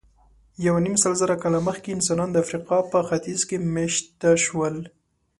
یونیمسلزره 0.65 1.35
کاله 1.43 1.59
مخکې 1.67 1.89
انسانان 1.93 2.29
د 2.31 2.35
افریقا 2.43 2.77
په 2.91 2.99
ختیځ 3.07 3.39
کې 3.49 3.57
مېشته 3.75 4.29
شول. 4.45 4.75